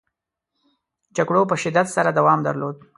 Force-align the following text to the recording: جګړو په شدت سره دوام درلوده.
جګړو 1.17 1.41
په 1.51 1.55
شدت 1.63 1.87
سره 1.95 2.09
دوام 2.17 2.39
درلوده. 2.43 2.79